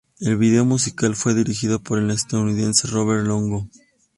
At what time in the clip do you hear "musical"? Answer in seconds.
0.65-1.15